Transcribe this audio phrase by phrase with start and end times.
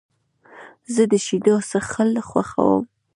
[0.93, 2.83] زه د شیدو څښل خوښوم.